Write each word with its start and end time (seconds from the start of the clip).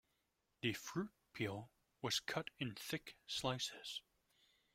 The 0.63 0.73
fruit 0.73 1.11
peel 1.31 1.69
was 2.01 2.21
cut 2.21 2.49
in 2.57 2.73
thick 2.73 3.17
slices. 3.27 4.01